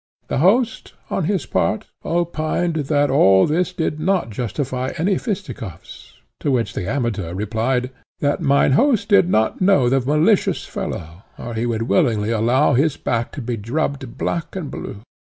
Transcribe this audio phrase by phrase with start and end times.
[0.29, 6.13] The host on his part opined, that all this did not justify any fisty cuffs;
[6.39, 11.53] to which the amateur replied, that mine host did not know the malicious fellow, or
[11.53, 15.01] he would willingly allow his back to be drubbed black and blue.